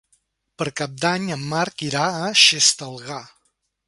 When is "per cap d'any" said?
0.61-1.27